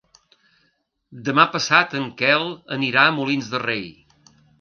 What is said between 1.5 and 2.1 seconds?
passat en